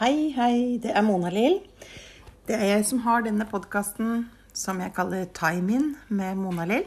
[0.00, 1.58] Hei, hei, det er Mona Lill.
[2.48, 4.22] Det er jeg som har denne podkasten
[4.56, 6.86] som jeg kaller Time In med Mona Lill.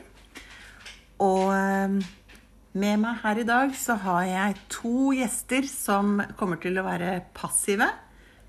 [1.22, 2.00] Og eh,
[2.74, 7.20] med meg her i dag så har jeg to gjester som kommer til å være
[7.38, 7.92] passive.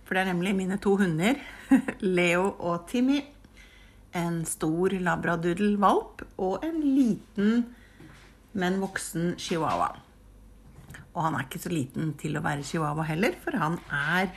[0.08, 1.36] For det er nemlig mine to hunder,
[2.16, 3.20] Leo og Timmy.
[4.16, 7.66] En stor labradoodle-valp og en liten,
[8.56, 9.92] men voksen chihuahua.
[11.14, 14.30] Og han er ikke så liten til å være chihuahua heller, for han er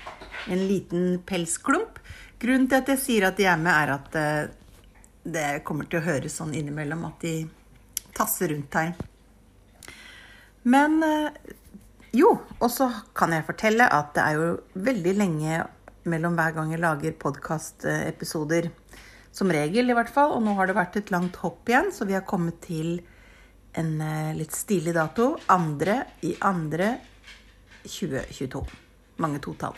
[0.53, 1.97] en liten pelsklump.
[2.37, 4.49] Grunnen til at jeg sier at de er med, er at eh,
[5.27, 7.35] det kommer til å høres sånn innimellom at de
[8.17, 8.93] tasser rundt her.
[10.69, 11.55] Men eh,
[12.17, 14.53] jo, og så kan jeg fortelle at det er jo
[14.87, 15.63] veldig lenge
[16.07, 18.69] mellom hver gang jeg lager podkastepisoder.
[19.37, 20.31] Som regel, i hvert fall.
[20.33, 23.01] Og nå har det vært et langt hopp igjen, så vi har kommet til
[23.77, 25.35] en eh, litt stilig dato.
[25.53, 26.95] Andre i andre
[27.85, 28.63] 2022.
[29.23, 29.77] Mange totall.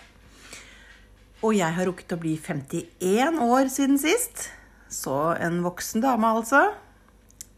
[1.40, 4.50] Og jeg har rukket å bli 51 år siden sist.
[4.92, 6.70] Så en voksen dame, altså.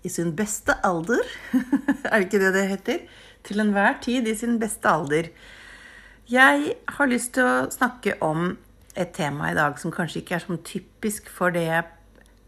[0.06, 1.24] I sin beste alder.
[2.10, 3.02] er det ikke det det heter?
[3.46, 5.32] Til enhver tid i sin beste alder.
[6.30, 8.54] Jeg har lyst til å snakke om
[8.96, 11.88] et tema i dag som kanskje ikke er sånn typisk for det jeg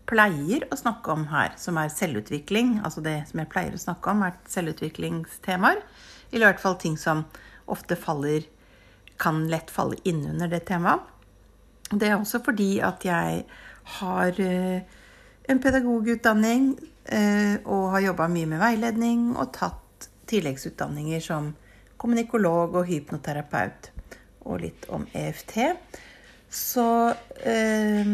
[0.09, 2.79] pleier å snakke om her, som er selvutvikling.
[2.83, 5.81] Altså det som jeg pleier å snakke om, er selvutviklingstemaer.
[6.33, 7.25] I hvert fall ting som
[7.69, 8.49] ofte faller
[9.21, 11.05] Kan lett falle innunder det temaet.
[11.93, 13.43] Det er også fordi at jeg
[13.99, 14.81] har eh,
[15.47, 16.71] en pedagogutdanning
[17.05, 21.51] eh, og har jobba mye med veiledning og tatt tilleggsutdanninger som
[22.01, 23.91] kommunikolog og hypnoterapeut
[24.49, 25.55] og litt om EFT.
[26.53, 26.87] Så
[27.49, 28.09] eh,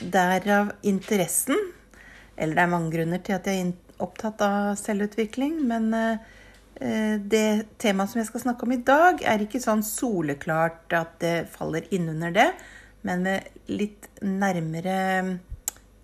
[0.00, 1.58] derav interessen.
[2.36, 5.58] Eller det er mange grunner til at jeg er opptatt av selvutvikling.
[5.68, 10.94] Men eh, det temaet som jeg skal snakke om i dag, er ikke sånn soleklart
[10.96, 12.50] at det faller innunder det.
[13.06, 15.38] Men med litt nærmere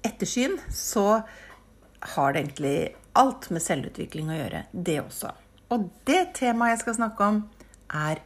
[0.07, 1.23] ettersyn så
[2.15, 2.77] har det egentlig
[3.17, 5.33] alt med selvutvikling å gjøre, det også.
[5.75, 7.43] Og det temaet jeg skal snakke om,
[7.91, 8.21] er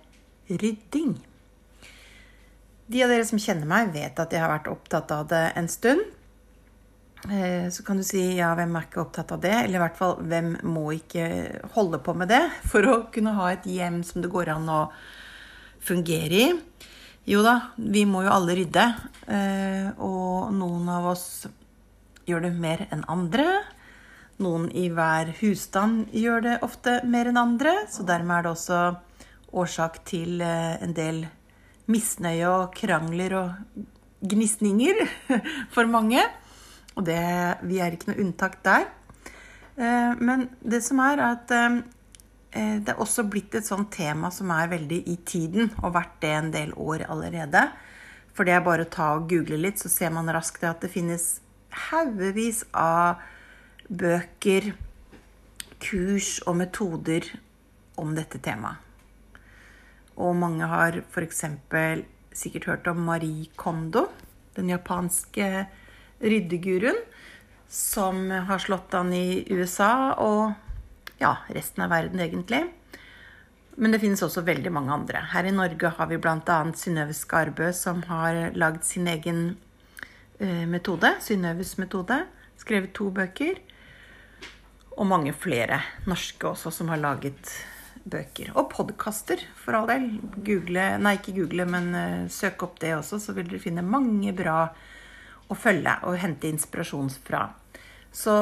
[0.50, 1.14] rydding.
[2.90, 5.68] De av dere som kjenner meg, vet at jeg har vært opptatt av det en
[5.70, 6.02] stund.
[7.28, 9.52] Eh, så kan du si ja, hvem er ikke opptatt av det?
[9.52, 11.26] Eller i hvert fall hvem må ikke
[11.76, 14.80] holde på med det for å kunne ha et hjem som det går an å
[15.84, 16.48] fungere i?
[17.30, 18.86] Jo da, vi må jo alle rydde.
[19.28, 21.26] Eh, og noen av oss
[22.26, 23.60] gjør det mer enn andre.
[24.40, 28.80] Noen i hver husstand gjør det ofte mer enn andre, så dermed er det også
[29.60, 31.28] årsak til eh, en del
[31.90, 33.84] misnøye og krangler og
[34.20, 35.04] gnisninger
[35.74, 36.22] for mange.
[36.98, 37.20] Og det,
[37.64, 38.88] vi er ikke noe unntak der.
[39.80, 41.78] Eh, men det som er, at eh,
[42.82, 46.34] det er også blitt et sånt tema som er veldig i tiden, og vært det
[46.36, 47.68] en del år allerede.
[48.34, 50.92] For det er bare å ta og google litt, så ser man raskt at det
[50.92, 51.38] finnes
[51.90, 53.22] haugevis av
[53.90, 54.72] bøker,
[55.80, 57.24] kurs og metoder
[58.00, 58.89] om dette temaet.
[60.20, 61.44] Og mange har f.eks.
[62.36, 64.06] sikkert hørt om Marie Kondo,
[64.56, 65.66] den japanske
[66.20, 66.98] ryddeguruen,
[67.70, 70.52] som har slått an i USA og
[71.20, 72.64] ja, resten av verden, egentlig.
[73.80, 75.22] Men det finnes også veldig mange andre.
[75.32, 76.58] Her i Norge har vi bl.a.
[76.76, 79.42] Synnøve Skarbø, som har lagd sin egen
[80.40, 81.14] uh, metode.
[81.24, 82.18] Synnøves metode.
[82.60, 83.60] Skrevet to bøker.
[84.98, 87.54] Og mange flere norske også som har laget
[88.04, 88.52] bøker.
[88.58, 90.06] Og podkaster, for all del.
[90.46, 94.34] Google, nei, ikke google, men uh, søk opp det også, så vil dere finne mange
[94.36, 94.62] bra
[95.50, 97.48] å følge og hente inspirasjon fra.
[98.12, 98.36] Så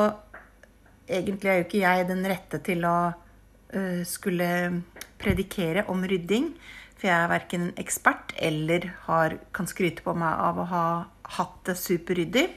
[1.08, 4.50] egentlig er jo ikke jeg den rette til å uh, skulle
[5.18, 6.52] predikere om rydding.
[6.98, 10.86] For jeg er verken ekspert eller har, kan skryte på meg av å ha
[11.38, 12.48] hatt det superryddig.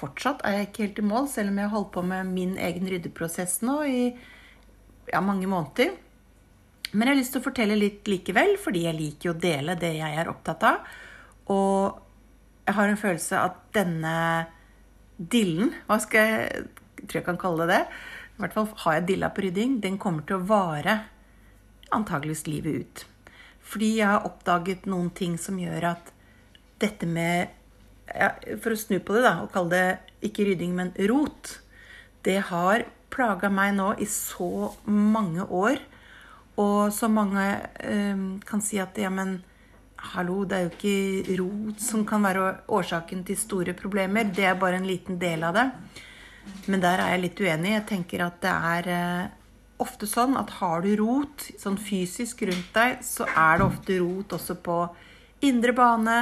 [0.00, 2.54] Fortsatt er jeg ikke helt i mål, selv om jeg har holdt på med min
[2.60, 4.04] egen ryddeprosess nå i
[5.10, 5.94] ja, mange måneder.
[6.92, 9.92] Men jeg har lyst til å fortelle litt likevel, fordi jeg liker å dele det
[9.98, 10.88] jeg er opptatt av.
[11.50, 12.00] Og
[12.66, 14.16] jeg har en følelse at denne
[15.20, 16.66] dillen, hva skal jeg
[17.00, 17.84] tror jeg kan kalle det det,
[18.40, 20.96] i hvert fall har jeg dilla på rydding, den kommer til å vare
[21.92, 23.02] antageligvis livet ut.
[23.70, 26.12] Fordi jeg har oppdaget noen ting som gjør at
[26.80, 27.56] dette med
[28.10, 31.60] ja, For å snu på det, da, og kalle det ikke rydding, men rot,
[32.26, 35.80] det har plaga meg nå i så mange år.
[36.60, 37.46] Og så mange
[37.80, 39.38] eh, kan si at ja, men
[40.14, 44.30] hallo, det er jo ikke rot som kan være årsaken til store problemer.
[44.32, 45.66] Det er bare en liten del av det.
[46.72, 47.74] Men der er jeg litt uenig.
[47.76, 49.30] Jeg tenker at det er eh,
[49.80, 54.36] ofte sånn at har du rot sånn fysisk rundt deg, så er det ofte rot
[54.36, 54.78] også på
[55.46, 56.20] indre bane.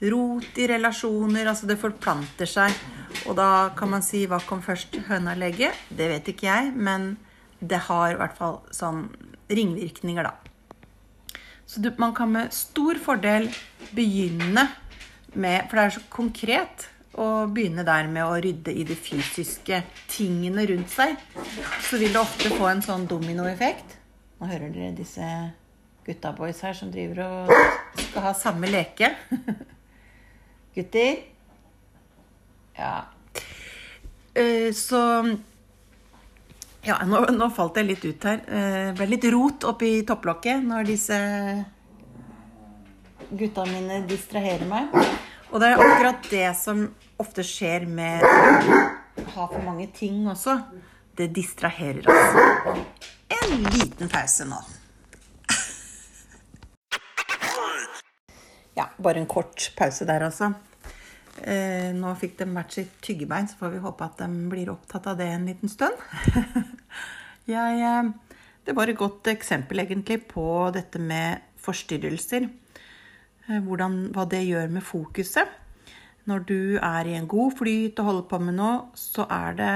[0.00, 1.48] Rot i relasjoner.
[1.48, 2.74] Altså det forplanter seg.
[3.26, 5.86] Og da kan man si hva kom først, høna eller egget?
[5.88, 7.14] Det vet ikke jeg, men
[7.60, 9.06] det har i hvert fall sånn
[9.48, 10.34] ringvirkninger, da.
[11.66, 13.48] Så du, man kan med stor fordel
[13.94, 14.68] begynne
[15.36, 19.82] med For det er så konkret å begynne der med å rydde i de fysiske
[20.12, 21.16] tingene rundt seg.
[21.84, 23.96] Så vil det ofte få en sånn dominoeffekt.
[24.40, 25.26] Nå hører dere disse
[26.06, 27.54] gutta boys her som driver og
[27.98, 29.12] skal ha samme leke.
[30.76, 31.16] Gutter.
[32.76, 32.94] Ja.
[34.36, 35.00] Eh, så
[36.86, 38.42] ja, nå, nå, falt jeg litt ut her.
[38.46, 41.16] Eh, ble litt rot oppi topplokket når disse
[43.30, 44.94] gutta mine distraherer meg.
[45.50, 46.84] Og det er akkurat det som
[47.18, 50.58] ofte skjer med å ha for mange ting også.
[51.16, 52.84] Det distraherer oss.
[53.40, 54.60] En liten pause nå.
[58.76, 60.52] Ja, bare en kort pause der, altså.
[61.44, 65.08] Eh, nå fikk de hvert sitt tyggebein, så får vi håpe at de blir opptatt
[65.10, 65.98] av det en liten stund.
[67.52, 72.48] Jeg, eh, det var et godt eksempel egentlig på dette med forstyrrelser.
[73.46, 75.52] Eh, hvordan, hva det gjør med fokuset.
[76.26, 79.74] Når du er i en god flyt og holder på med noe, så er det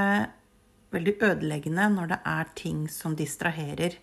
[0.90, 3.94] veldig ødeleggende når det er ting som distraherer.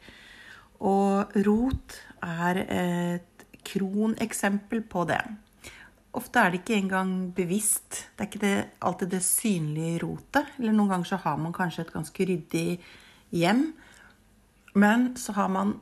[0.79, 5.19] Og rot er et kroneksempel på det.
[6.17, 8.07] Ofte er det ikke engang bevisst.
[8.15, 10.49] Det er ikke det, alltid det synlige rotet.
[10.57, 12.79] Eller noen ganger så har man kanskje et ganske ryddig
[13.37, 13.67] hjem.
[14.77, 15.75] Men så har man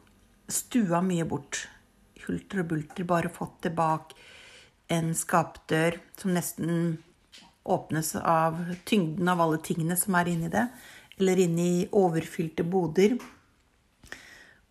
[0.51, 1.65] stua mye bort.
[2.25, 4.17] Hulter og bulter, bare fått tilbake
[4.91, 6.97] en skapdør som nesten
[7.65, 10.67] åpnes av tyngden av alle tingene som er inni det.
[11.15, 13.15] Eller inni overfylte boder.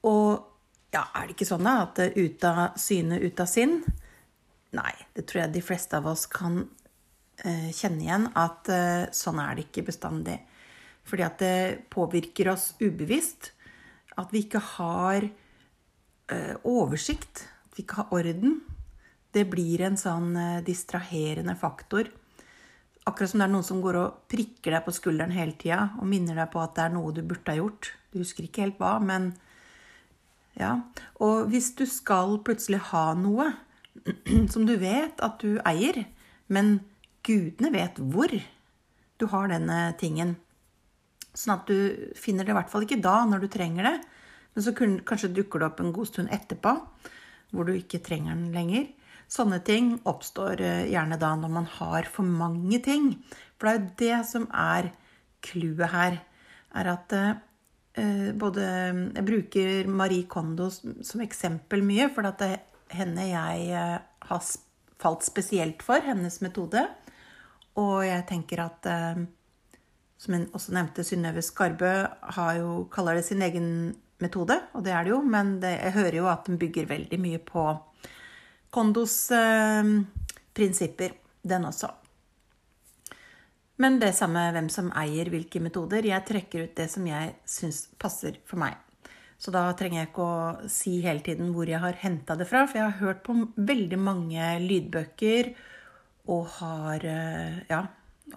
[0.04, 0.28] Og
[0.94, 3.80] ja, er det ikke sånn da, at ute av syne, ut av sinn?
[4.74, 6.62] Nei, det tror jeg de fleste av oss kan
[7.44, 8.28] eh, kjenne igjen.
[8.38, 10.40] At eh, sånn er det ikke bestandig.
[11.04, 11.56] Fordi at det
[11.92, 13.52] påvirker oss ubevisst.
[14.20, 17.46] At vi ikke har eh, oversikt.
[17.68, 18.60] At vi ikke har orden.
[19.34, 22.10] Det blir en sånn eh, distraherende faktor.
[23.04, 26.08] Akkurat som det er noen som går og prikker deg på skulderen hele tida og
[26.08, 27.90] minner deg på at det er noe du burde ha gjort.
[28.14, 29.34] Du husker ikke helt hva, men
[30.56, 30.78] ja.
[31.20, 33.50] Og hvis du skal plutselig ha noe,
[34.52, 36.04] som du vet at du eier,
[36.52, 36.78] men
[37.24, 38.32] gudene vet hvor
[39.18, 40.34] du har denne tingen.
[41.34, 43.94] Sånn at du finner det i hvert fall ikke da, når du trenger det.
[44.54, 46.74] Men så kanskje dukker det opp en god stund etterpå,
[47.54, 48.86] hvor du ikke trenger den lenger.
[49.30, 53.14] Sånne ting oppstår eh, gjerne da når man har for mange ting.
[53.56, 54.92] For det er jo det som er
[55.44, 56.20] clouet her.
[56.74, 58.62] Er at eh, både
[59.14, 62.52] Jeg bruker Marie Kondo som eksempel mye, for at det,
[62.96, 63.96] henne jeg eh,
[64.28, 64.44] har
[65.02, 66.84] falt spesielt for, hennes metode.
[67.80, 69.24] Og jeg tenker at eh,
[70.24, 71.90] Som jeg også nevnte, Synnøve Skarbø
[72.56, 73.66] jo, kaller det sin egen
[74.22, 77.18] metode, og det er det jo, men det, jeg hører jo at den bygger veldig
[77.20, 77.66] mye på
[78.72, 79.90] Kondos eh,
[80.54, 81.12] prinsipper,
[81.42, 81.90] den også.
[83.76, 86.06] Men det samme hvem som eier hvilke metoder.
[86.06, 88.78] Jeg trekker ut det som jeg syns passer for meg.
[89.44, 92.62] Så da trenger jeg ikke å si hele tiden hvor jeg har henta det fra,
[92.64, 95.50] for jeg har hørt på veldig mange lydbøker
[96.32, 97.82] og har eh, Ja,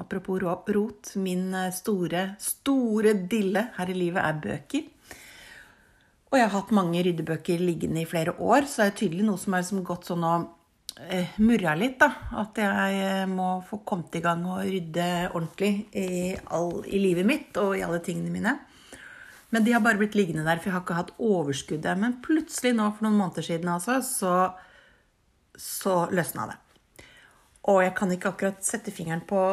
[0.04, 1.14] apropos rot.
[1.16, 4.92] Min eh, store, store dille her i livet er bøker.
[6.28, 9.40] Og jeg har hatt mange ryddebøker liggende i flere år, så det er tydelig noe
[9.40, 10.50] som har gått sånn og
[11.08, 12.02] eh, murra litt.
[12.04, 12.12] da,
[12.44, 17.64] At jeg må få kommet i gang og rydde ordentlig i, all, i livet mitt
[17.64, 18.60] og i alle tingene mine.
[19.50, 22.00] Men de har bare blitt liggende der, for jeg har ikke hatt overskuddet.
[22.00, 24.34] Men plutselig nå for noen måneder siden altså, så,
[25.56, 26.58] så løsna det.
[27.72, 29.44] Og jeg kan ikke akkurat sette fingeren på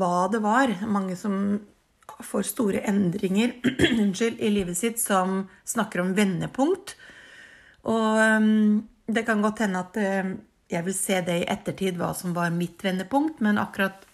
[0.00, 0.72] hva det var.
[0.88, 1.34] Mange som
[2.24, 3.54] får store endringer
[4.02, 6.96] unnskyld, i livet sitt, som snakker om vendepunkt.
[7.88, 10.32] Og um, det kan godt hende at uh,
[10.70, 14.04] jeg vil se det i ettertid, hva som var mitt vendepunkt, men akkurat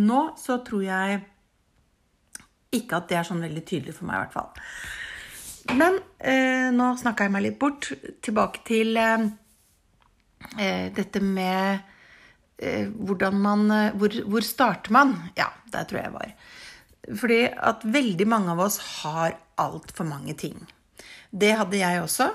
[0.00, 1.20] nå så tror jeg
[2.74, 4.50] ikke at det er sånn veldig tydelig for meg, i hvert fall.
[5.76, 7.90] Men eh, nå snakka jeg meg litt bort.
[8.24, 9.26] Tilbake til eh,
[10.56, 11.80] eh dette med
[12.58, 15.14] eh, hvordan man eh, hvor, hvor, starter man?
[15.38, 16.32] Ja, der tror jeg var.
[17.20, 20.58] Fordi at veldig mange av oss har altfor mange ting.
[21.30, 22.30] Det hadde jeg også.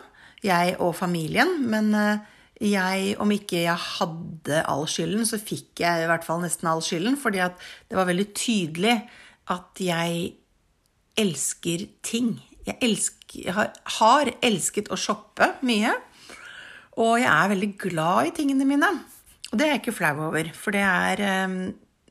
[0.46, 1.58] Jeg og familien.
[1.70, 2.24] Men eh,
[2.62, 6.84] jeg, om ikke jeg hadde all skylden, så fikk jeg i hvert fall nesten all
[6.84, 7.18] skylden.
[7.20, 9.00] Fordi at det var veldig tydelig
[9.52, 10.34] at jeg
[11.20, 12.36] elsker ting.
[12.66, 15.94] jeg, elsker, jeg har, har, elsket å shoppe mye.
[17.02, 18.90] Og jeg er veldig glad i tingene mine.
[19.52, 21.56] Og det er jeg ikke flau over, for det er, eh,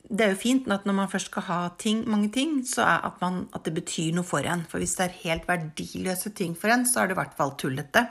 [0.05, 3.07] det er jo fint at når man først skal ha ting, mange ting, så er
[3.09, 4.63] at, man, at det betyr noe for en.
[4.69, 7.55] For hvis det er helt verdiløse ting for en, så er det i hvert fall
[7.59, 8.05] tullete.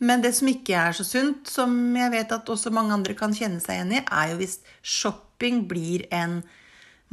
[0.00, 3.34] Men det som ikke er så sunt, som jeg vet at også mange andre kan
[3.36, 6.40] kjenne seg igjen i, er jo hvis shopping blir en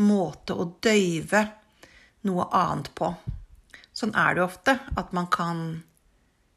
[0.02, 1.44] måte å døyve
[2.28, 3.12] noe annet på.
[3.98, 4.78] Sånn er det ofte.
[5.00, 5.64] At man kan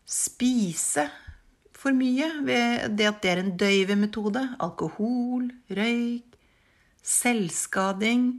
[0.05, 1.07] spise
[1.81, 4.43] for mye ved det at det er en døyvemetode.
[4.61, 6.37] Alkohol, røyk,
[7.01, 8.31] selvskading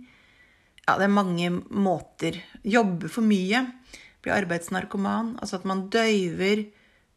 [0.86, 2.38] Ja, det er mange måter.
[2.66, 3.64] Jobbe for mye.
[4.22, 5.36] Bli arbeidsnarkoman.
[5.42, 6.66] Altså at man døyver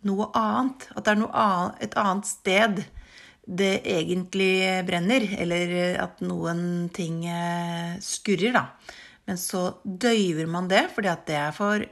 [0.09, 0.89] noe annet.
[0.95, 2.85] At det er annet, et annet sted
[3.47, 5.27] det egentlig brenner.
[5.39, 8.67] Eller at noen ting eh, skurrer, da.
[9.25, 11.87] Men så døyver man det, fordi at det er for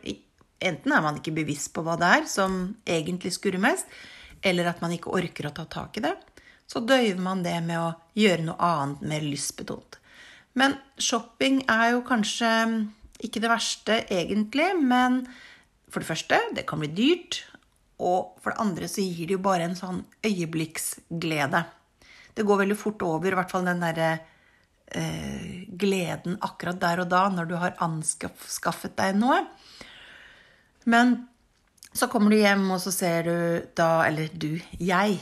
[0.63, 2.53] Enten er man ikke bevisst på hva det er som
[2.87, 3.89] egentlig skurrer mest,
[4.47, 6.13] eller at man ikke orker å ta tak i det.
[6.71, 9.99] Så døyver man det med å gjøre noe annet mer lystbetont.
[10.55, 12.53] Men shopping er jo kanskje
[13.27, 15.25] ikke det verste egentlig, men
[15.91, 17.43] for det første, det kan bli dyrt.
[18.03, 21.63] Og for det andre så gir det jo bare en sånn øyeblikksglede.
[22.35, 24.13] Det går veldig fort over, i hvert fall den derre
[24.93, 29.43] eh, gleden akkurat der og da, når du har anskaffet deg noe.
[30.89, 31.15] Men
[31.93, 33.37] så kommer du hjem, og så ser du
[33.77, 35.19] da Eller du, jeg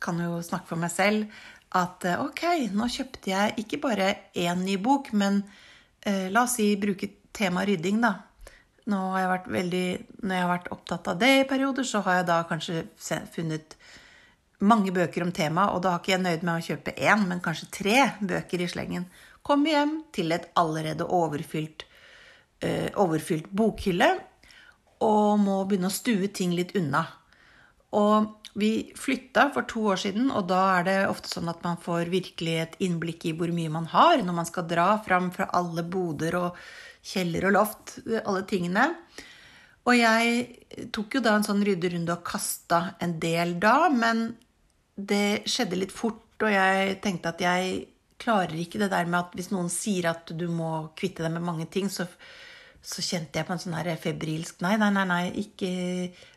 [0.00, 1.42] kan jo snakke for meg selv.
[1.74, 5.42] At eh, ok, nå kjøpte jeg ikke bare én ny bok, men
[6.00, 8.14] eh, la oss si bruke tema rydding, da.
[8.90, 9.86] Nå har jeg vært veldig,
[10.20, 12.82] når jeg har vært opptatt av det i perioder, så har jeg da kanskje
[13.32, 13.78] funnet
[14.64, 17.42] mange bøker om temaet, og da har ikke jeg nøyd med å kjøpe én, men
[17.44, 19.08] kanskje tre bøker i slengen.
[19.44, 21.84] Kommer hjem til et allerede overfylt,
[22.64, 24.12] uh, overfylt bokhylle
[25.04, 27.02] og må begynne å stue ting litt unna.
[27.94, 31.80] Og vi flytta for to år siden, og da er det ofte sånn at man
[31.82, 35.48] får virkelig et innblikk i hvor mye man har når man skal dra fram fra
[35.58, 36.60] alle boder og
[37.04, 38.88] kjeller og loft, alle tingene.
[39.84, 44.30] Og jeg tok jo da en sånn rydderunde og kasta en del da, men
[44.94, 47.74] det skjedde litt fort, og jeg tenkte at jeg
[48.20, 51.44] klarer ikke det der med at hvis noen sier at du må kvitte deg med
[51.44, 52.06] mange ting, så,
[52.80, 55.70] så kjente jeg på en sånn her febrilsk Nei, nei, nei, nei, ikke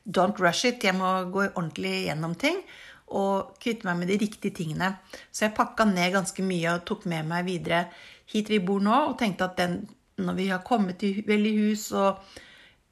[0.04, 0.84] Don't rush it.
[0.84, 2.60] Jeg må gå ordentlig gjennom ting
[3.08, 4.98] og kvitte meg med de riktige tingene.
[5.32, 7.86] Så jeg pakka ned ganske mye og tok med meg videre
[8.28, 9.78] hit vi bor nå, og tenkte at den,
[10.18, 12.22] når vi har kommet til, vel i hus, og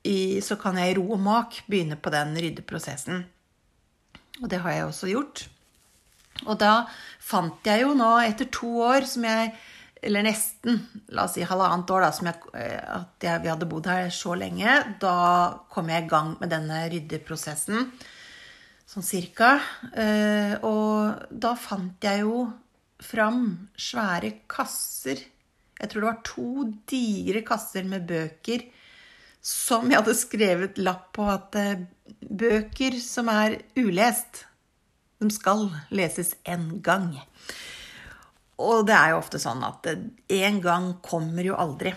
[0.05, 3.24] i, så kan jeg i ro og mak begynne på den ryddeprosessen.
[4.44, 5.46] Og det har jeg også gjort.
[6.44, 6.74] Og da
[7.24, 9.53] fant jeg jo nå, etter to år som jeg
[10.05, 10.75] Eller nesten,
[11.17, 14.12] la oss si halvannet år, da, som jeg, eh, at jeg, vi hadde bodd her
[14.13, 15.13] så lenge, da
[15.72, 17.88] kom jeg i gang med denne ryddeprosessen.
[18.86, 19.55] Sånn cirka.
[19.98, 22.44] Eh, og da fant jeg jo
[23.01, 23.48] fram
[23.82, 25.24] svære kasser.
[25.79, 26.50] Jeg tror det var to
[26.89, 28.63] digre kasser med bøker
[29.46, 31.84] som jeg hadde skrevet lapp på at eh,
[32.25, 34.46] bøker som er ulest,
[35.22, 37.12] de skal leses én gang.
[38.62, 39.88] Og det er jo ofte sånn at
[40.32, 41.94] én gang kommer jo aldri.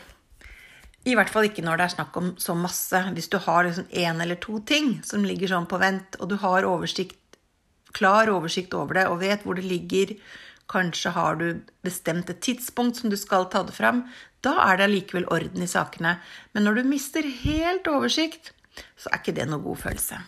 [1.08, 3.00] I hvert fall ikke når det er snakk om så masse.
[3.16, 6.66] Hvis du har liksom eller to ting som ligger sånn på vent, og du har
[6.68, 7.16] oversikt,
[7.97, 10.18] klar oversikt over det og vet hvor det ligger,
[10.68, 11.48] kanskje har du
[11.82, 14.04] bestemt et tidspunkt som du skal ta det fram,
[14.44, 16.18] da er det allikevel orden i sakene.
[16.52, 18.52] Men når du mister helt oversikt,
[18.96, 20.20] så er ikke det noe god følelse.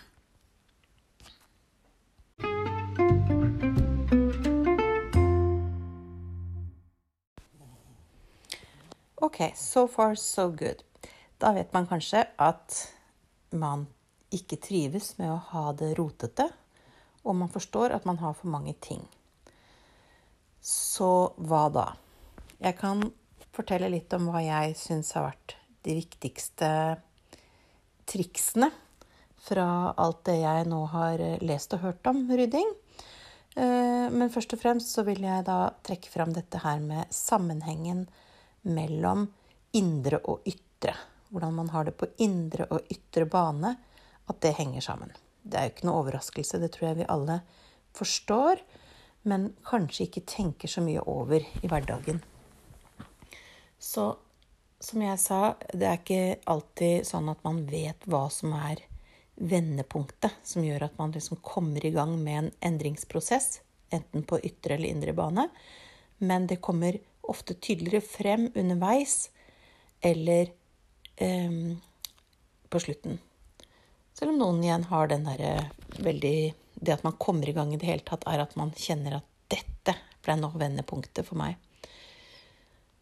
[9.21, 10.81] Ok, so far so good.
[11.39, 12.81] Da vet man kanskje at
[13.53, 13.87] man
[14.33, 16.49] ikke trives med å ha det rotete,
[17.23, 19.05] og man forstår at man har for mange ting.
[20.61, 21.87] Så hva da?
[22.61, 23.03] Jeg kan
[23.55, 26.71] fortelle litt om hva jeg syns har vært de viktigste
[28.11, 28.69] triksene
[29.41, 32.69] fra alt det jeg nå har lest og hørt om rydding.
[33.57, 38.05] Eh, men først og fremst så vil jeg da trekke fram dette her med sammenhengen
[38.69, 39.27] mellom
[39.77, 40.95] indre og ytre.
[41.31, 43.75] Hvordan man har det på indre og ytre bane.
[44.31, 45.11] At det henger sammen.
[45.43, 47.41] Det er jo ikke noe overraskelse, det tror jeg vi alle
[47.97, 48.61] forstår.
[49.23, 52.23] Men kanskje ikke tenker så mye over i hverdagen.
[53.81, 54.13] Så
[54.81, 55.41] som jeg sa,
[55.77, 58.81] det er ikke alltid sånn at man vet hva som er
[59.41, 63.61] vendepunktet som gjør at man liksom kommer i gang med en endringsprosess,
[63.93, 65.49] enten på ytre eller indre bane.
[66.25, 69.31] Men det kommer ofte tydeligere frem underveis
[70.01, 70.53] eller
[71.21, 71.61] eh,
[72.69, 73.21] på slutten.
[74.17, 77.79] Selv om noen igjen har den derre veldig Det at man kommer i gang i
[77.81, 81.59] det hele tatt, er at man kjenner at dette ble nå vendepunktet for meg.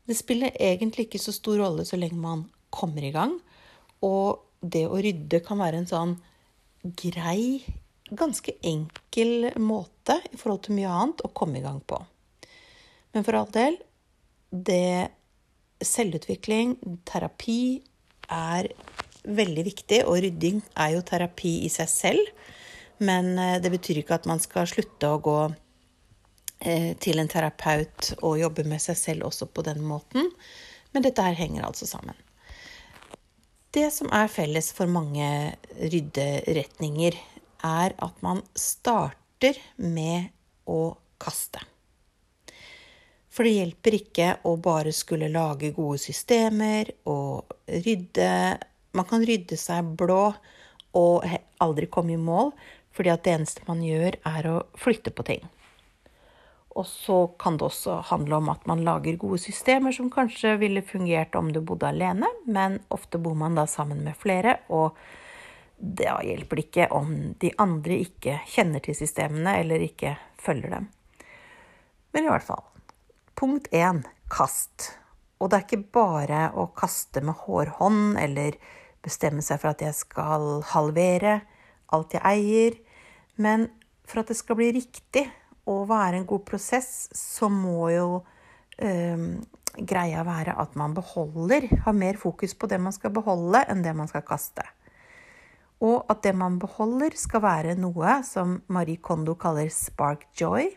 [0.08, 3.34] Det spiller egentlig ikke så stor rolle så lenge man kommer i gang.
[4.04, 6.14] Og det å rydde kan være en sånn
[6.98, 7.60] grei,
[8.08, 11.98] ganske enkel måte i forhold til mye annet å komme i gang på.
[13.12, 13.76] Men for all del,
[14.48, 15.10] det
[15.84, 16.76] selvutvikling,
[17.08, 17.82] terapi,
[18.32, 18.70] er
[19.28, 20.02] veldig viktig.
[20.08, 22.32] Og rydding er jo terapi i seg selv.
[22.98, 25.38] Men eh, det betyr ikke at man skal slutte å gå
[26.60, 30.30] eh, til en terapeut og jobbe med seg selv også på den måten.
[30.92, 32.16] Men dette her henger altså sammen.
[33.70, 35.26] Det som er felles for mange
[35.76, 37.18] rydderetninger,
[37.66, 40.30] er at man starter med
[40.70, 41.60] å kaste.
[43.34, 48.30] For det hjelper ikke å bare skulle lage gode systemer og rydde
[48.96, 50.32] Man kan rydde seg blå
[50.96, 51.26] og
[51.62, 52.48] aldri komme i mål,
[52.98, 55.46] fordi at det eneste man gjør, er å flytte på ting.
[56.78, 60.84] Og så kan det også handle om at man lager gode systemer som kanskje ville
[60.86, 64.98] fungert om du bodde alene, men ofte bor man da sammen med flere, og
[65.78, 70.88] da hjelper det ikke om de andre ikke kjenner til systemene eller ikke følger dem.
[72.14, 72.64] Men i hvert fall
[73.38, 74.96] Punkt én kast.
[75.38, 78.56] Og det er ikke bare å kaste med hårhånd eller
[79.06, 81.36] bestemme seg for at jeg skal halvere
[81.94, 82.78] alt jeg eier.
[83.38, 83.68] Men
[84.08, 85.24] for at det skal bli riktig
[85.68, 88.08] og være en god prosess, så må jo
[88.82, 89.38] øh,
[89.86, 93.94] greia være at man beholder, har mer fokus på det man skal beholde, enn det
[93.96, 94.64] man skal kaste.
[95.84, 100.72] Og at det man beholder, skal være noe som Marie Kondo kaller spark joy.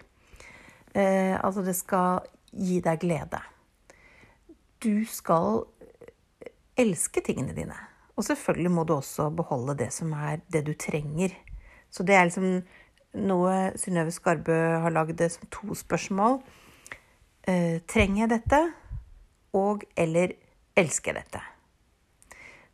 [0.94, 3.40] Eh, altså det skal gi deg glede.
[4.84, 5.64] Du skal
[6.78, 7.78] elske tingene dine.
[8.18, 11.34] Og selvfølgelig må du også beholde det som er det du trenger.
[11.92, 12.62] Så det er liksom
[13.28, 16.40] noe Synnøve Skarbø har lagd som to spørsmål.
[17.48, 18.62] Eh, trenger jeg dette?
[19.58, 20.38] Og eller
[20.80, 21.42] elsker jeg dette?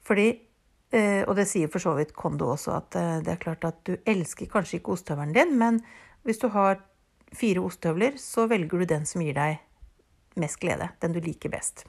[0.06, 0.28] Fordi
[0.94, 3.82] eh, Og det sier for så vidt Kondo også, at eh, det er klart at
[3.88, 5.82] du elsker kanskje ikke ostehøvelen din, men
[6.28, 6.80] hvis du har
[7.34, 9.58] fire ostehøvler, så velger du den som gir deg
[10.40, 10.92] mest glede.
[11.02, 11.86] Den du liker best.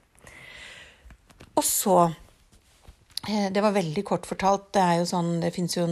[1.58, 1.98] Og så
[3.28, 4.72] eh, Det var veldig kort fortalt.
[4.72, 5.86] Det er jo sånn, det fins jo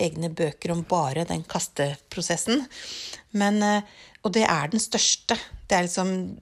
[0.00, 2.66] egne bøker om bare den kasteprosessen.
[3.32, 3.82] Men, eh,
[4.22, 5.38] og det er den største.
[5.68, 6.38] Det er liksom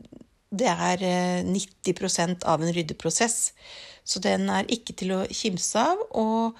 [0.50, 3.52] Det er 90 eh, av en ryddeprosess.
[4.02, 6.00] Så den er ikke til å kimse av.
[6.10, 6.58] Og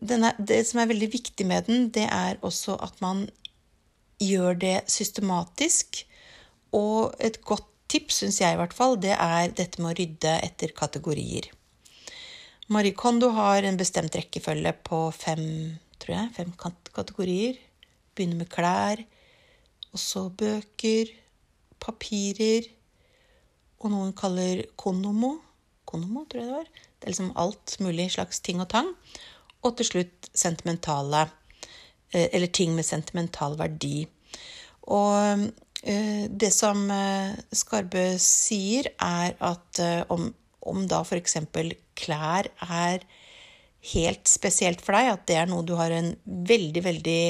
[0.00, 3.28] er, det som er veldig viktig med den, det er også at man
[4.18, 6.06] gjør det systematisk.
[6.72, 10.38] Og et godt tips, syns jeg i hvert fall, det er dette med å rydde
[10.46, 11.50] etter kategorier.
[12.72, 15.44] Marie Kondo har en bestemt rekkefølge på fem,
[16.02, 17.58] tror jeg, fem kategorier.
[18.12, 19.02] Begynner med klær,
[19.92, 21.12] og så bøker,
[21.80, 22.68] papirer,
[23.80, 25.36] og noen kaller konomo.
[25.88, 26.68] Konomo, tror jeg det var.
[26.98, 28.92] Det er liksom alt mulig slags ting og tang.
[29.62, 31.26] Og til slutt sentimentale,
[32.12, 34.06] eh, eller ting med sentimental verdi.
[34.82, 35.48] Og
[35.82, 39.80] Eh, det som eh, Skarbø sier, er at
[40.14, 40.28] om,
[40.62, 41.40] om da f.eks.
[41.98, 43.02] klær er
[43.92, 47.22] helt spesielt for deg, at det er noe du har en veldig, veldig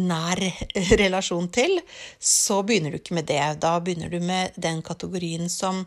[0.00, 0.42] nær
[1.02, 1.78] relasjon til,
[2.18, 3.42] så begynner du ikke med det.
[3.62, 5.84] Da begynner du med den kategorien som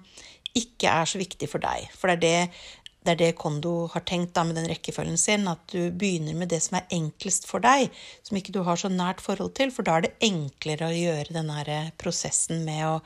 [0.54, 1.90] ikke er så viktig for deg.
[1.98, 2.72] For det er det
[3.04, 6.54] det er det Kondo har tenkt da med den rekkefølgen sin, at du begynner med
[6.54, 7.92] det som er enklest for deg,
[8.24, 11.36] som ikke du har så nært forhold til, for da er det enklere å gjøre
[11.36, 11.52] den
[12.00, 13.00] prosessen med å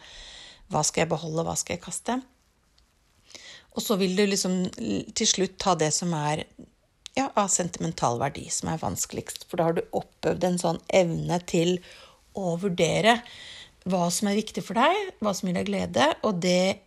[0.67, 2.17] Hva skal jeg beholde, hva skal jeg kaste?
[3.77, 6.43] Og så vil du liksom til slutt ta det som er
[7.17, 9.45] ja, av sentimental verdi, som er vanskeligst.
[9.49, 11.77] For da har du oppøvd en sånn evne til
[12.37, 13.19] å vurdere
[13.87, 16.81] hva som er viktig for deg, hva som gir deg glede, og det,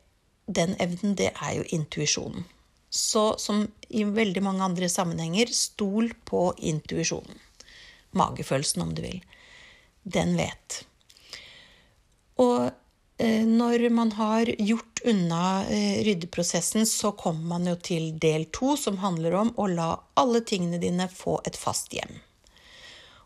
[0.51, 2.45] den evnen, det er jo intuisjonen.
[2.91, 7.39] Så som i veldig mange andre sammenhenger, stol på intuisjonen.
[8.19, 9.21] Magefølelsen, om du vil.
[10.03, 10.81] Den vet.
[12.43, 12.73] Og
[13.21, 19.01] når man har gjort unna eh, ryddeprosessen, så kommer man jo til del to, som
[19.03, 22.21] handler om å la alle tingene dine få et fast hjem.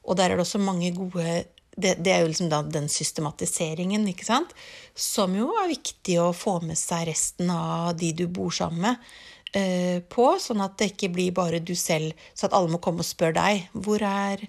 [0.05, 1.45] Og der er det også mange gode
[1.77, 4.53] det, det, er jo liksom den systematiseringen, ikke sant,
[4.95, 9.09] som jo er viktig å få med seg resten av de du bor sammen med.
[9.55, 13.03] Eh, på, sånn at det ikke blir bare du selv, så at alle må komme
[13.03, 14.47] og spørre deg hvor er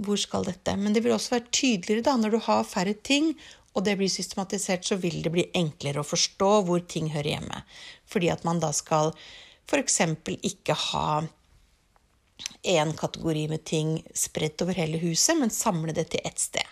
[0.00, 0.72] hvor skal dette?
[0.80, 3.34] Men det vil også være tydeligere da, når du har færre ting,
[3.74, 7.62] og det blir systematisert, så vil det bli enklere å forstå hvor ting hører hjemme.
[8.10, 9.12] Fordi at man da skal
[9.70, 10.00] f.eks.
[10.42, 11.22] ikke ha
[12.66, 16.66] én kategori med ting spredt over hele huset, men samle det til ett sted.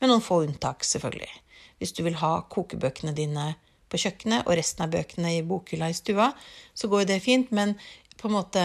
[0.00, 1.32] Med noen få unntak, selvfølgelig.
[1.78, 3.52] Hvis du vil ha kokebøkene dine
[3.90, 6.30] på kjøkkenet og resten av bøkene i bokhylla i stua,
[6.74, 7.76] så går det fint, men
[8.20, 8.64] på en måte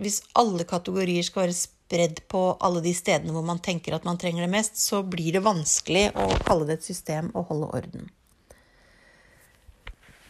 [0.00, 1.58] hvis alle kategorier skal være
[1.90, 5.34] spredd på alle de stedene hvor man tenker at man trenger det mest, så blir
[5.34, 8.10] det vanskelig å kalle det et system og holde orden.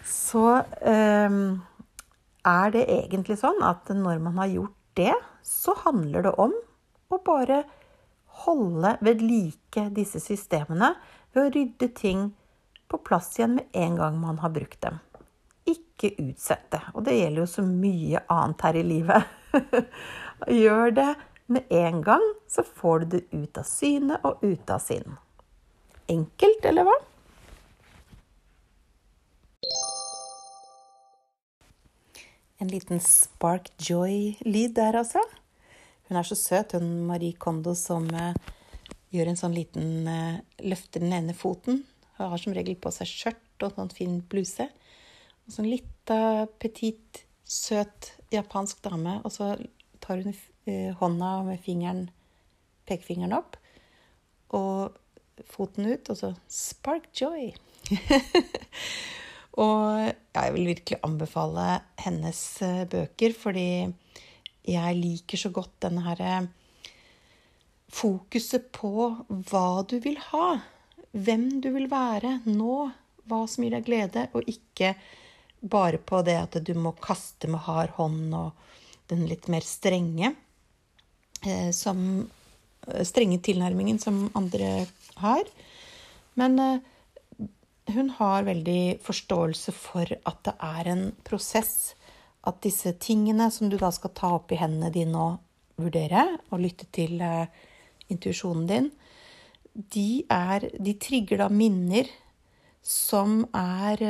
[0.09, 0.47] Så
[0.81, 1.37] eh,
[2.49, 5.13] er det egentlig sånn at når man har gjort det,
[5.45, 6.57] så handler det om
[7.11, 7.65] å bare
[8.47, 10.95] holde ved like disse systemene
[11.35, 12.31] ved å rydde ting
[12.91, 14.97] på plass igjen med en gang man har brukt dem.
[15.69, 16.81] Ikke utsette.
[16.97, 19.37] Og det gjelder jo så mye annet her i livet.
[20.63, 21.11] Gjør det
[21.51, 25.17] med en gang, så får du det ut av syne og ut av sinn.
[26.11, 26.97] Enkelt, eller hva?
[32.61, 35.23] En liten spark joy-lyd der, altså.
[36.09, 38.35] Hun er så søt, hun Marie Kondo, som uh,
[39.15, 41.85] gjør en sånn liten uh, Løfter den ene foten.
[42.19, 44.67] Hun har som regel på seg skjørt og sånn fin bluse.
[45.47, 49.21] Og sånn lita, petit, søt japansk dame.
[49.25, 49.55] Og så
[50.05, 50.35] tar hun
[50.69, 52.05] hånda med fingeren,
[52.87, 53.57] pekefingeren opp,
[54.55, 54.99] og
[55.49, 57.53] foten ut, og så spark joy.
[59.59, 63.71] Og jeg vil virkelig anbefale hennes eh, bøker, fordi
[64.71, 66.51] jeg liker så godt denne herre eh,
[67.91, 70.61] Fokuset på hva du vil ha.
[71.11, 72.85] Hvem du vil være nå.
[73.27, 74.93] Hva som gir deg glede, og ikke
[75.61, 78.55] bare på det at du må kaste med hard hånd og
[79.11, 80.39] den litt mer strenge eh,
[81.77, 82.29] som
[83.05, 84.87] Strenge tilnærmingen som andre
[85.21, 85.45] har.
[86.41, 86.57] Men
[87.93, 91.93] hun har veldig forståelse for at det er en prosess.
[92.49, 96.65] At disse tingene som du da skal ta opp i hendene dine og vurdere, og
[96.65, 97.21] lytte til
[98.09, 98.91] intuisjonen din,
[99.75, 102.09] de, er, de trigger da minner
[102.83, 104.01] som er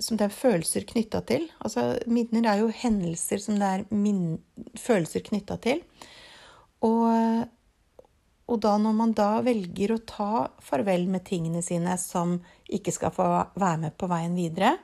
[0.00, 1.44] som det er følelser knytta til.
[1.64, 3.84] Altså, minner er jo hendelser som det er
[4.80, 5.84] følelser knytta til.
[6.86, 7.46] Og
[8.48, 10.32] og da når man da velger å ta
[10.64, 13.26] farvel med tingene sine som ikke skal få
[13.60, 14.78] være med på veien videre,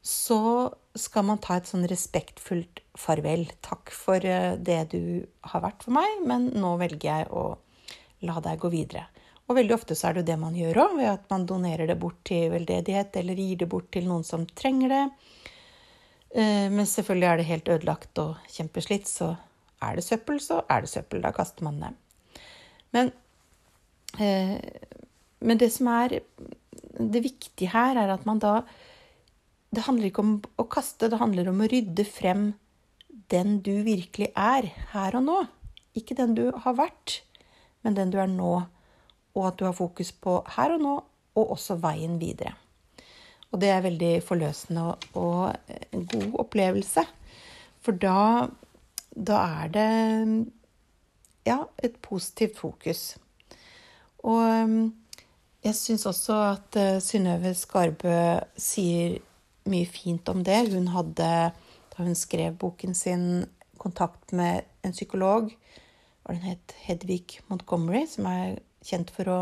[0.00, 3.48] så skal man ta et sånn respektfullt farvel.
[3.66, 5.02] Takk for eh, det du
[5.52, 7.44] har vært for meg, men nå velger jeg å
[8.26, 9.08] la deg gå videre.
[9.50, 11.90] Og veldig ofte så er det jo det man gjør òg, ved at man donerer
[11.90, 15.04] det bort til veldedighet eller gir det bort til noen som trenger det.
[16.38, 19.32] Eh, men selvfølgelig er det helt ødelagt og kjempeslitt, så
[19.82, 21.24] er det søppel, så er det søppel.
[21.24, 21.90] Da kaster man det.
[22.94, 23.10] Men,
[24.22, 24.54] eh,
[25.40, 28.62] men det som er det viktige her, er at man da
[29.70, 32.54] Det handler ikke om å kaste, det handler om å rydde frem
[33.30, 35.36] den du virkelig er her og nå.
[35.94, 37.20] Ikke den du har vært,
[37.86, 38.66] men den du er nå.
[39.40, 40.96] Og at du har fokus på her og nå,
[41.40, 42.52] og også veien videre.
[43.50, 44.84] Og det er veldig forløsende
[45.18, 45.54] og,
[45.92, 47.04] en god opplevelse.
[47.80, 48.46] For da,
[49.16, 49.88] da er det
[51.48, 53.16] ja, et positivt fokus.
[54.28, 54.44] Og
[55.64, 58.12] jeg syns også at uh, Synnøve Skarbø
[58.60, 59.18] sier
[59.70, 60.60] mye fint om det.
[60.74, 61.30] Hun hadde,
[61.96, 63.46] da hun skrev boken sin,
[63.80, 65.50] kontakt med en psykolog.
[66.22, 69.38] Hva den het Hedvig Montgomery, som er kjent for å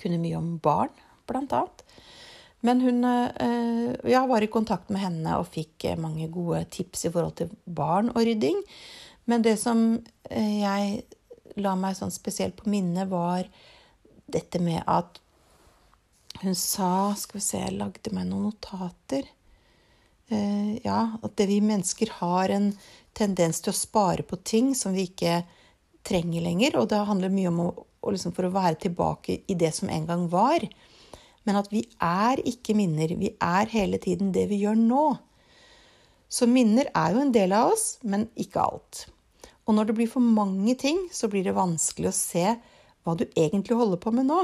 [0.00, 0.92] kunne mye om barn,
[1.28, 1.84] blant annet.
[2.66, 7.12] Men hun uh, ja, var i kontakt med henne og fikk mange gode tips i
[7.12, 8.60] forhold til barn og rydding.
[9.30, 10.00] Men det som
[10.30, 11.02] eh, jeg
[11.60, 13.46] la meg sånn spesielt på minne, var
[14.30, 15.20] dette med at
[16.40, 19.26] hun sa Skal vi se, jeg lagde meg noen notater.
[20.30, 22.70] Eh, ja, at det vi mennesker har en
[23.16, 25.42] tendens til å spare på ting som vi ikke
[26.06, 26.78] trenger lenger.
[26.80, 27.68] Og det handler mye om å,
[28.00, 30.66] å liksom for å være tilbake i det som en gang var.
[31.48, 33.16] Men at vi er ikke minner.
[33.20, 35.06] Vi er hele tiden det vi gjør nå.
[36.30, 39.06] Så minner er jo en del av oss, men ikke alt.
[39.66, 42.46] Og når det blir for mange ting, så blir det vanskelig å se
[43.02, 44.40] hva du egentlig holder på med nå.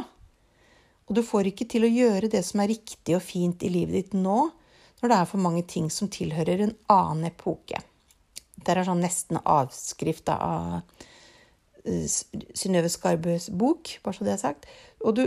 [1.07, 3.95] Og du får ikke til å gjøre det som er riktig og fint i livet
[3.95, 4.39] ditt nå,
[5.01, 7.79] når det er for mange ting som tilhører en annen epoke.
[8.67, 10.81] Der er sånn nesten avskrift av
[11.87, 14.67] Synnøve Skarbøs bok, bare så det er sagt.
[15.07, 15.25] Og du,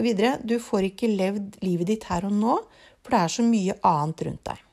[0.00, 2.56] videre, du får ikke levd livet ditt her og nå,
[3.00, 4.66] for det er så mye annet rundt deg.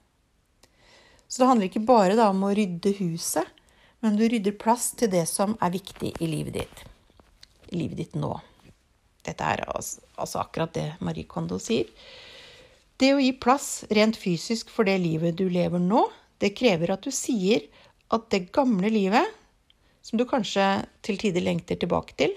[1.28, 3.48] Så det handler ikke bare da, om å rydde huset,
[4.04, 6.84] men du rydder plass til det som er viktig i livet ditt.
[7.74, 8.36] I livet ditt nå.
[9.28, 11.90] Dette er altså, akkurat det Marie Kondo sier.
[12.98, 16.08] Det å gi plass rent fysisk for det livet du lever nå,
[16.42, 17.66] det krever at du sier
[18.14, 19.26] at det gamle livet,
[20.08, 20.66] som du kanskje
[21.04, 22.36] til tider lengter tilbake til,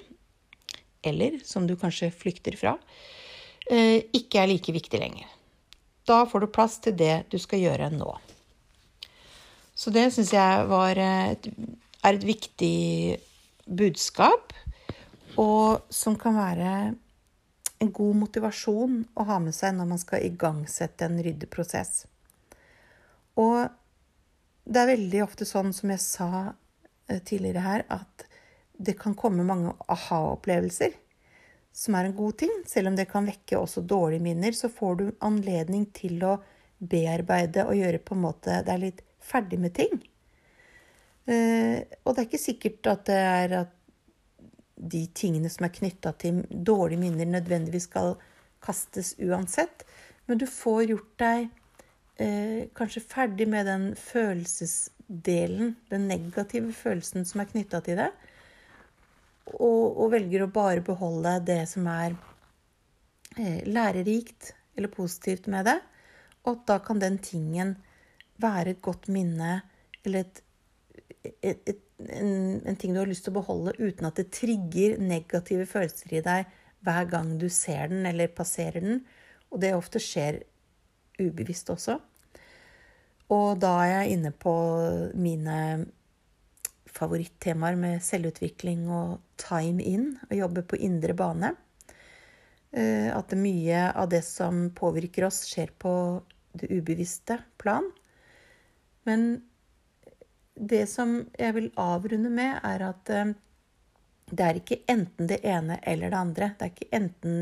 [1.07, 2.75] eller som du kanskje flykter fra,
[3.71, 5.29] eh, ikke er like viktig lenger.
[6.07, 8.11] Da får du plass til det du skal gjøre nå.
[9.75, 11.47] Så det syns jeg et,
[12.03, 13.21] er et viktig
[13.65, 14.53] budskap,
[15.39, 16.95] og som kan være
[17.81, 22.05] en god motivasjon å ha med seg når man skal igangsette en ryddeprosess.
[23.41, 23.71] Og
[24.67, 26.31] det er veldig ofte sånn, som jeg sa
[27.19, 28.27] tidligere her, at
[28.81, 30.95] det kan komme mange aha-opplevelser,
[31.73, 32.53] som er en god ting.
[32.67, 36.39] Selv om det kan vekke også dårlige minner, så får du anledning til å
[36.81, 40.01] bearbeide og gjøre på en måte Det er litt ferdig med ting.
[41.29, 43.77] Eh, og det er ikke sikkert at det er at
[44.81, 48.15] de tingene som er knytta til dårlige minner, nødvendigvis skal
[48.65, 49.85] kastes uansett.
[50.27, 51.49] Men du får gjort deg
[52.17, 53.91] eh, kanskje ferdig med den
[55.11, 58.11] følelsesdelen, den negative følelsen som er knytta til det,
[59.51, 62.15] og, og, velger å bare beholde det som er
[63.37, 65.81] eh, lærerikt eller positivt med det.
[66.47, 67.77] Og da kan den tingen
[68.39, 69.63] være et godt minne
[70.05, 70.43] eller et,
[71.43, 74.97] et, et en, en, ting du har lyst til å beholde uten at det trigger
[75.03, 76.47] negative følelser i deg
[76.81, 79.03] hver gang du ser den eller passerer den.
[79.51, 80.45] Og det ofte skjer
[81.19, 81.99] ubevisst også.
[83.31, 84.53] Og da er jeg inne på
[85.15, 85.57] mine
[86.91, 91.53] favorittemaer med selvutvikling og time in, å jobbe på indre bane.
[92.71, 95.93] Eh, at mye av det som påvirker oss, skjer på
[96.59, 97.87] det ubevisste plan.
[99.07, 99.31] Men
[100.55, 103.33] det som jeg vil avrunde med, er at eh,
[104.31, 106.51] det er ikke enten det ene eller det andre.
[106.59, 107.39] Det er ikke enten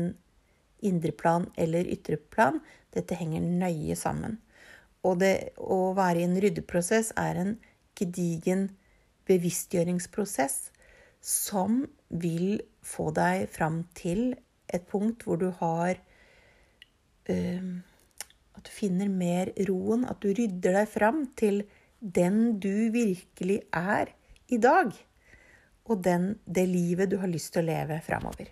[0.85, 2.61] indre plan eller ytre plan.
[2.93, 4.39] Dette henger nøye sammen.
[5.07, 7.53] Og det å være i en ryddeprosess er en
[7.99, 8.67] gedigen
[9.29, 10.69] bevisstgjøringsprosess
[11.23, 14.33] som vil få deg fram til
[14.71, 15.99] et punkt hvor du har
[17.29, 17.69] uh,
[18.59, 21.61] At du finner mer roen, at du rydder deg fram til
[21.99, 24.11] den du virkelig er
[24.51, 24.91] i dag,
[25.87, 28.51] og den, det livet du har lyst til å leve framover.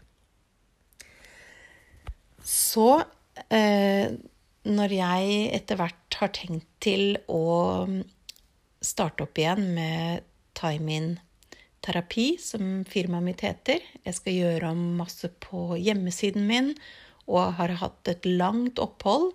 [2.48, 2.88] Så
[3.52, 4.16] eh,
[4.68, 7.88] når jeg etter hvert har tenkt til å
[8.84, 10.28] starte opp igjen med
[10.58, 16.74] Taimin-terapi, som firmaet mitt heter Jeg skal gjøre om masse på hjemmesiden min
[17.28, 19.34] og har hatt et langt opphold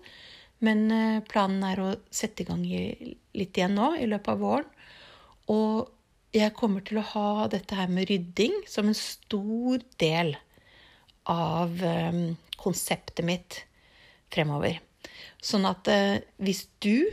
[0.62, 4.71] men eh, planen er å sette i gang litt igjen nå i løpet av våren.
[5.51, 5.90] Og
[6.33, 10.37] jeg kommer til å ha dette her med rydding som en stor del
[11.31, 12.23] av eh,
[12.62, 13.62] konseptet mitt
[14.33, 14.79] fremover.
[15.43, 17.11] Sånn at eh, hvis du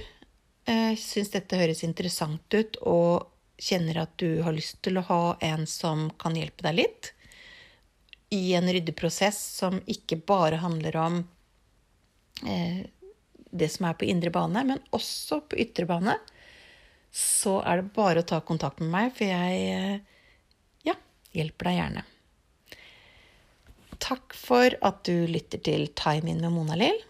[0.69, 3.25] syns dette høres interessant ut, og
[3.59, 7.09] kjenner at du har lyst til å ha en som kan hjelpe deg litt,
[8.29, 11.17] i en ryddeprosess som ikke bare handler om
[12.45, 12.85] eh,
[13.49, 16.15] det som er på indre bane, men også på ytre bane,
[17.11, 20.19] så er det bare å ta kontakt med meg, for jeg eh,
[20.85, 20.95] ja,
[21.33, 22.05] hjelper deg gjerne.
[23.99, 27.01] Takk for at du lytter til Time In med Mona Lill.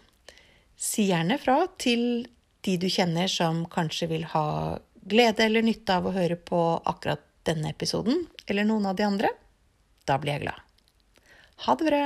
[0.80, 2.24] Si gjerne fra til
[2.64, 4.78] de du kjenner som kanskje vil ha
[5.10, 9.30] glede eller nytte av å høre på akkurat denne episoden, eller noen av de andre.
[10.08, 10.60] Da blir jeg glad.
[11.66, 12.04] Ha det bra!